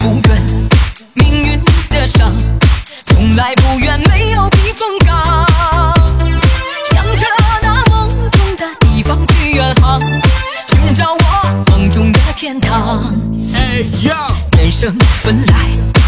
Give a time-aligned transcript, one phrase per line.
[0.00, 0.42] 不怨
[1.14, 2.32] 命运的伤，
[3.06, 5.46] 从来不怨没有避风港，
[6.90, 7.26] 向着
[7.62, 10.00] 那梦中的地方去远航，
[10.68, 13.14] 寻找我梦中的天堂。
[13.54, 14.26] 哎呀。
[14.58, 15.99] 人生本来。